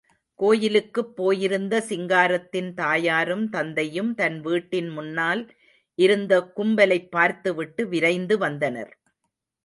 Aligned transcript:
கோயிலுக்குப் 0.39 1.15
போயிருந்த 1.15 1.85
சிங்காரத்தின் 1.89 2.73
தாயாரும் 2.73 3.49
தந்தையும், 3.49 4.15
தன் 4.15 4.39
வீட்டின் 4.39 4.89
முன்னால் 4.89 5.43
இருந்த 5.99 6.51
கும்பலைப் 6.55 7.09
பார்த்து 7.09 7.55
விட்டு 7.55 7.87
விரைந்து 7.87 8.37
வந்தனர். 8.37 8.93